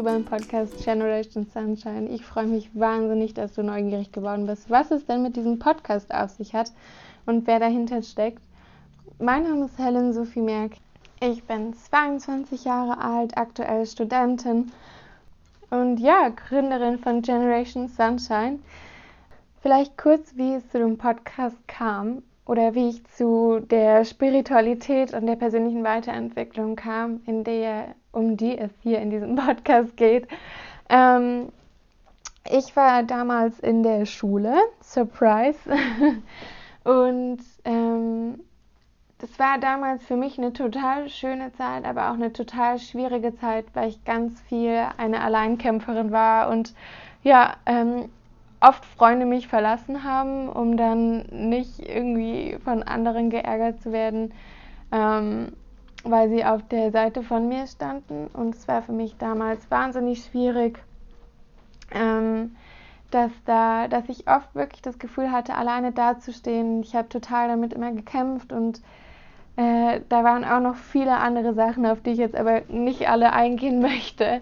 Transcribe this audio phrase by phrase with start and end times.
[0.00, 2.08] hier beim Podcast Generation Sunshine.
[2.08, 6.14] Ich freue mich wahnsinnig, dass du neugierig geworden bist, was es denn mit diesem Podcast
[6.14, 6.72] auf sich hat
[7.26, 8.40] und wer dahinter steckt.
[9.18, 10.72] Mein Name ist Helen Sophie Merck.
[11.20, 14.72] Ich bin 22 Jahre alt, aktuell Studentin
[15.68, 18.60] und ja, Gründerin von Generation Sunshine.
[19.60, 25.26] Vielleicht kurz, wie es zu dem Podcast kam oder wie ich zu der Spiritualität und
[25.26, 30.28] der persönlichen Weiterentwicklung kam, in der, um die es hier in diesem Podcast geht.
[30.88, 31.48] Ähm,
[32.50, 35.58] ich war damals in der Schule, Surprise,
[36.84, 38.40] und ähm,
[39.18, 43.66] das war damals für mich eine total schöne Zeit, aber auch eine total schwierige Zeit,
[43.74, 46.74] weil ich ganz viel eine Alleinkämpferin war und
[47.22, 48.08] ja, ähm,
[48.60, 54.32] oft Freunde mich verlassen haben, um dann nicht irgendwie von anderen geärgert zu werden,
[54.92, 55.52] ähm,
[56.04, 58.28] weil sie auf der Seite von mir standen.
[58.32, 60.78] Und es war für mich damals wahnsinnig schwierig,
[61.92, 62.56] ähm,
[63.10, 66.82] dass, da, dass ich oft wirklich das Gefühl hatte, alleine dazustehen.
[66.82, 68.80] Ich habe total damit immer gekämpft und
[69.56, 73.32] äh, da waren auch noch viele andere Sachen, auf die ich jetzt aber nicht alle
[73.32, 74.40] eingehen möchte.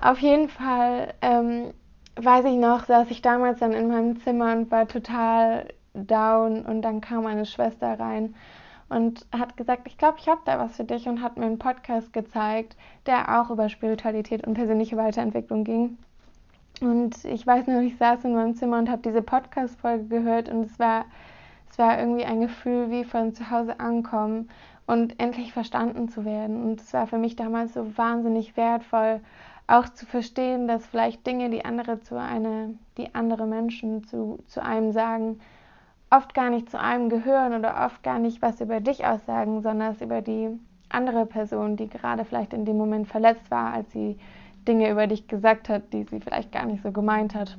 [0.00, 1.72] Auf jeden Fall ähm,
[2.16, 6.82] weiß ich noch, saß ich damals dann in meinem Zimmer und war total down und
[6.82, 8.34] dann kam meine Schwester rein
[8.88, 11.58] und hat gesagt, ich glaube, ich habe da was für dich und hat mir einen
[11.58, 15.98] Podcast gezeigt, der auch über Spiritualität und persönliche Weiterentwicklung ging.
[16.80, 20.62] Und ich weiß noch, ich saß in meinem Zimmer und habe diese Podcast-Folge gehört und
[20.62, 21.06] es war,
[21.70, 24.48] es war irgendwie ein Gefühl wie von zu Hause ankommen
[24.86, 26.62] und endlich verstanden zu werden.
[26.62, 29.20] Und es war für mich damals so wahnsinnig wertvoll,
[29.66, 34.62] auch zu verstehen, dass vielleicht Dinge, die andere zu eine, die andere Menschen zu, zu
[34.62, 35.40] einem sagen,
[36.16, 39.92] oft gar nicht zu einem gehören oder oft gar nicht was über dich aussagen, sondern
[39.92, 40.48] es über die
[40.88, 44.18] andere Person, die gerade vielleicht in dem Moment verletzt war, als sie
[44.66, 47.58] Dinge über dich gesagt hat, die sie vielleicht gar nicht so gemeint hat.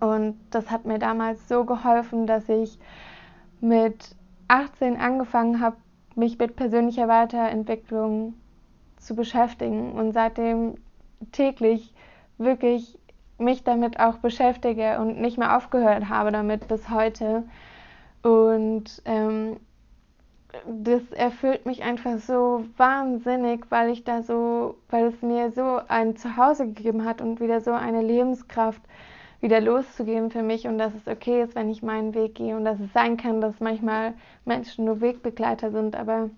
[0.00, 2.78] Und das hat mir damals so geholfen, dass ich
[3.60, 4.16] mit
[4.48, 5.76] 18 angefangen habe,
[6.16, 8.34] mich mit persönlicher Weiterentwicklung
[8.96, 10.74] zu beschäftigen und seitdem
[11.32, 11.94] täglich
[12.38, 12.98] wirklich
[13.40, 17.44] mich damit auch beschäftige und nicht mehr aufgehört habe damit bis heute.
[18.22, 19.56] Und ähm,
[20.66, 26.16] das erfüllt mich einfach so wahnsinnig, weil ich da so, weil es mir so ein
[26.16, 28.82] Zuhause gegeben hat und wieder so eine Lebenskraft
[29.40, 32.64] wieder loszugehen für mich und dass es okay ist, wenn ich meinen Weg gehe und
[32.64, 34.14] dass es sein kann, dass manchmal
[34.44, 36.28] Menschen nur Wegbegleiter sind, aber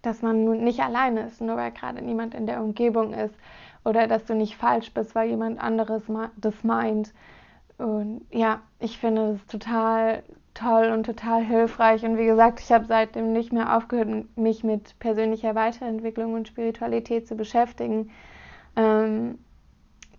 [0.00, 3.34] dass man nicht alleine ist, nur weil gerade niemand in der Umgebung ist
[3.84, 6.04] oder dass du nicht falsch bist, weil jemand anderes
[6.36, 7.12] das meint.
[7.78, 10.22] Und ja, ich finde es total
[10.54, 12.04] toll und total hilfreich.
[12.04, 17.26] Und wie gesagt, ich habe seitdem nicht mehr aufgehört, mich mit persönlicher Weiterentwicklung und Spiritualität
[17.26, 18.10] zu beschäftigen.
[18.76, 19.38] Ähm,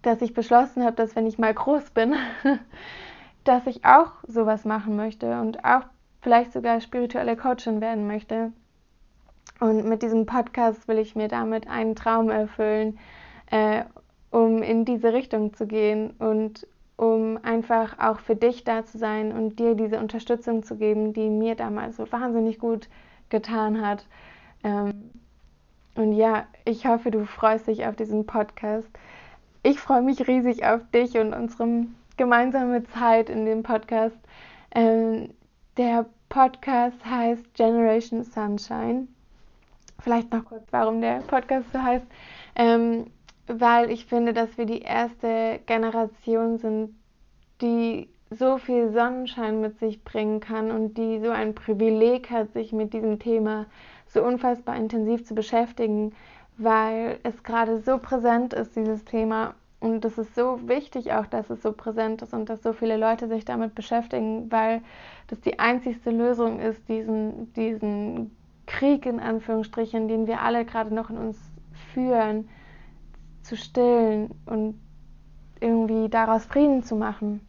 [0.05, 2.13] dass ich beschlossen habe, dass wenn ich mal groß bin,
[3.43, 5.81] dass ich auch sowas machen möchte und auch
[6.21, 8.51] vielleicht sogar spirituelle Coachin werden möchte.
[9.59, 12.99] Und mit diesem Podcast will ich mir damit einen Traum erfüllen,
[13.47, 13.83] äh,
[14.31, 16.67] um in diese Richtung zu gehen und
[16.97, 21.29] um einfach auch für dich da zu sein und dir diese Unterstützung zu geben, die
[21.29, 22.87] mir damals so wahnsinnig gut
[23.29, 24.05] getan hat.
[24.63, 25.11] Ähm,
[25.95, 28.89] und ja, ich hoffe, du freust dich auf diesen Podcast.
[29.63, 34.17] Ich freue mich riesig auf dich und unsere gemeinsame Zeit in dem Podcast.
[34.73, 35.29] Ähm,
[35.77, 39.07] der Podcast heißt Generation Sunshine
[40.05, 42.05] vielleicht noch kurz, warum der Podcast so heißt.
[42.55, 43.07] Ähm,
[43.47, 46.95] weil ich finde, dass wir die erste Generation sind,
[47.61, 52.73] die so viel Sonnenschein mit sich bringen kann und die so ein Privileg hat, sich
[52.73, 53.67] mit diesem Thema
[54.07, 56.13] so unfassbar intensiv zu beschäftigen,
[56.57, 59.55] weil es gerade so präsent ist, dieses Thema.
[59.79, 62.97] Und es ist so wichtig auch, dass es so präsent ist und dass so viele
[62.97, 64.81] Leute sich damit beschäftigen, weil
[65.27, 71.09] das die einzigste Lösung ist, diesen, diesen Krieg in Anführungsstrichen, den wir alle gerade noch
[71.09, 71.37] in uns
[71.93, 72.49] führen,
[73.45, 74.79] zu stillen und
[75.59, 77.47] irgendwie daraus Frieden zu machen.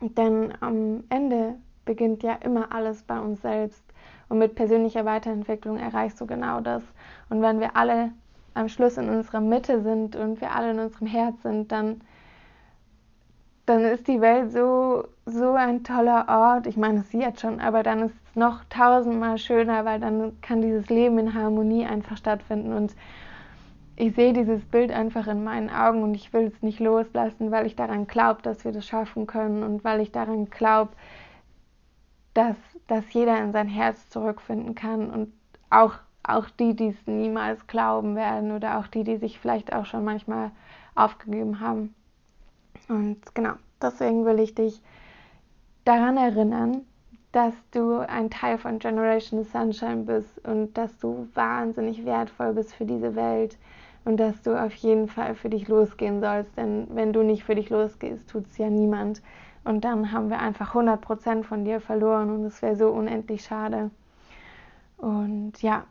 [0.00, 3.82] Denn am Ende beginnt ja immer alles bei uns selbst.
[4.28, 6.82] Und mit persönlicher Weiterentwicklung erreichst du genau das.
[7.30, 8.12] Und wenn wir alle
[8.54, 12.00] am Schluss in unserer Mitte sind und wir alle in unserem Herz sind, dann
[13.68, 16.66] dann ist die Welt so, so ein toller Ort.
[16.66, 20.40] Ich meine, es ist jetzt schon, aber dann ist es noch tausendmal schöner, weil dann
[20.40, 22.72] kann dieses Leben in Harmonie einfach stattfinden.
[22.72, 22.94] Und
[24.00, 27.66] ich sehe dieses Bild einfach in meinen Augen und ich will es nicht loslassen, weil
[27.66, 30.92] ich daran glaube, dass wir das schaffen können und weil ich daran glaube,
[32.32, 32.56] dass,
[32.86, 35.32] dass jeder in sein Herz zurückfinden kann und
[35.68, 35.94] auch
[36.28, 40.04] auch die, die es niemals glauben werden oder auch die, die sich vielleicht auch schon
[40.04, 40.50] manchmal
[40.94, 41.94] aufgegeben haben.
[42.88, 44.82] Und genau, deswegen will ich dich
[45.84, 46.82] daran erinnern,
[47.32, 52.84] dass du ein Teil von Generation Sunshine bist und dass du wahnsinnig wertvoll bist für
[52.84, 53.56] diese Welt
[54.08, 56.56] und dass du auf jeden Fall für dich losgehen sollst.
[56.56, 59.20] Denn wenn du nicht für dich losgehst, tut es ja niemand.
[59.64, 63.90] Und dann haben wir einfach 100% von dir verloren und es wäre so unendlich schade.
[64.96, 65.84] Und ja,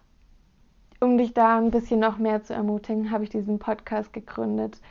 [0.99, 4.81] um dich da ein bisschen noch mehr zu ermutigen, habe ich diesen Podcast gegründet.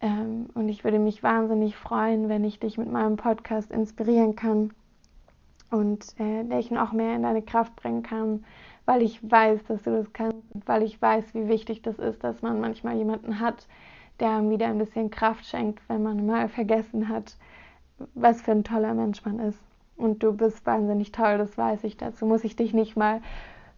[0.00, 4.72] Ähm, und ich würde mich wahnsinnig freuen, wenn ich dich mit meinem Podcast inspirieren kann
[5.70, 8.42] und äh, dich noch mehr in deine Kraft bringen kann,
[8.86, 12.42] weil ich weiß, dass du das kannst weil ich weiß, wie wichtig das ist, dass
[12.42, 13.66] man manchmal jemanden hat,
[14.20, 17.36] der einem wieder ein bisschen Kraft schenkt, wenn man mal vergessen hat,
[18.14, 19.58] was für ein toller Mensch man ist.
[19.96, 21.96] Und du bist wahnsinnig toll, das weiß ich.
[21.96, 23.20] Dazu muss ich dich nicht mal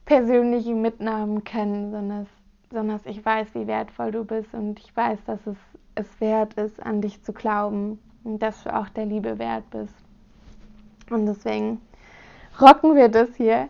[0.04, 2.26] persönlich mit Namen kennen, sondern,
[2.70, 5.56] sondern ich weiß, wie wertvoll du bist und ich weiß, dass es
[5.96, 9.94] es wert ist, an dich zu glauben und dass du auch der Liebe wert bist.
[11.10, 11.80] Und deswegen
[12.60, 13.68] rocken wir das hier.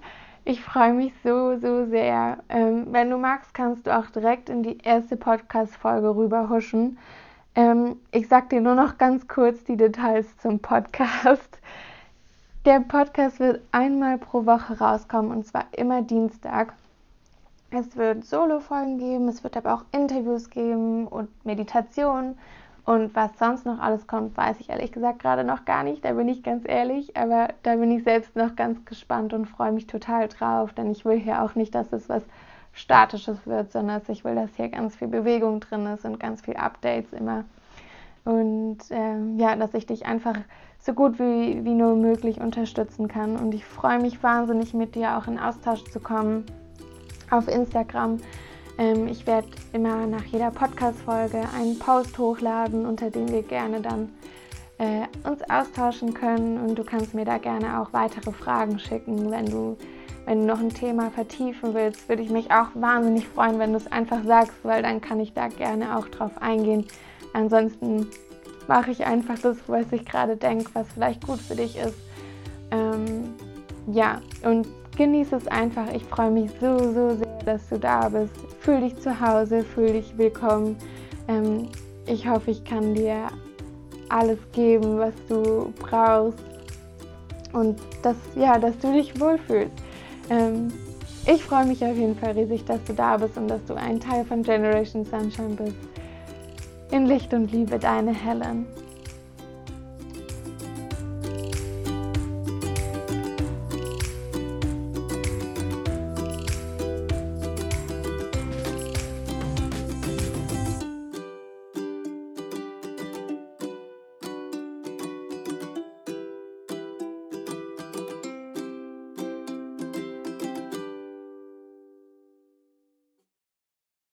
[0.48, 2.38] Ich freue mich so, so sehr.
[2.48, 6.98] Ähm, wenn du magst, kannst du auch direkt in die erste Podcast-Folge rüberhuschen.
[7.56, 11.58] Ähm, ich sag dir nur noch ganz kurz die Details zum Podcast.
[12.64, 16.74] Der Podcast wird einmal pro Woche rauskommen und zwar immer Dienstag.
[17.72, 22.38] Es wird Solo-Folgen geben, es wird aber auch Interviews geben und Meditationen
[22.86, 26.04] und was sonst noch alles kommt, weiß ich ehrlich gesagt gerade noch gar nicht.
[26.04, 27.16] Da bin ich ganz ehrlich.
[27.16, 30.72] Aber da bin ich selbst noch ganz gespannt und freue mich total drauf.
[30.72, 32.22] Denn ich will hier auch nicht, dass es was
[32.72, 36.54] Statisches wird, sondern ich will, dass hier ganz viel Bewegung drin ist und ganz viel
[36.54, 37.44] Updates immer.
[38.24, 40.36] Und ähm, ja, dass ich dich einfach
[40.78, 43.36] so gut wie, wie nur möglich unterstützen kann.
[43.36, 46.44] Und ich freue mich wahnsinnig, mit dir auch in Austausch zu kommen
[47.32, 48.18] auf Instagram.
[48.78, 54.10] Ähm, ich werde immer nach jeder Podcast-Folge einen Post hochladen, unter dem wir gerne dann
[54.78, 56.58] äh, uns austauschen können.
[56.58, 59.76] Und du kannst mir da gerne auch weitere Fragen schicken, wenn du,
[60.26, 62.08] wenn du noch ein Thema vertiefen willst.
[62.08, 65.32] Würde ich mich auch wahnsinnig freuen, wenn du es einfach sagst, weil dann kann ich
[65.32, 66.86] da gerne auch drauf eingehen.
[67.32, 68.08] Ansonsten
[68.68, 71.96] mache ich einfach das, was ich gerade denke, was vielleicht gut für dich ist.
[72.70, 73.34] Ähm,
[73.86, 74.66] ja, und
[74.96, 75.92] genieße es einfach.
[75.92, 78.32] Ich freue mich so, so sehr, dass du da bist.
[78.60, 80.76] Fühl dich zu Hause, fühl dich willkommen.
[81.28, 81.68] Ähm,
[82.06, 83.28] ich hoffe, ich kann dir
[84.08, 86.44] alles geben, was du brauchst
[87.52, 89.74] und dass, ja, dass du dich wohlfühlst.
[90.30, 90.68] Ähm,
[91.26, 93.98] ich freue mich auf jeden Fall riesig, dass du da bist und dass du ein
[93.98, 95.76] Teil von Generation Sunshine bist.
[96.92, 98.66] In Licht und Liebe, deine Helen.